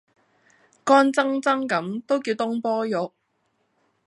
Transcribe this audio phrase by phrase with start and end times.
[0.83, 3.13] 乾爭爭咁都叫東坡肉